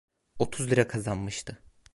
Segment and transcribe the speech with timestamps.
[0.39, 1.63] Otuz lira kazanmıştı.